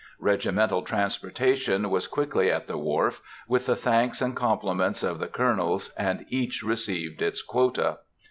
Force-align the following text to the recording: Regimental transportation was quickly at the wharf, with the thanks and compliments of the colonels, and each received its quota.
Regimental 0.17 0.81
transportation 0.81 1.91
was 1.91 2.07
quickly 2.07 2.49
at 2.49 2.65
the 2.65 2.75
wharf, 2.75 3.21
with 3.47 3.67
the 3.67 3.75
thanks 3.75 4.19
and 4.19 4.35
compliments 4.35 5.03
of 5.03 5.19
the 5.19 5.27
colonels, 5.27 5.93
and 5.95 6.25
each 6.29 6.63
received 6.63 7.21
its 7.21 7.43
quota. 7.43 7.99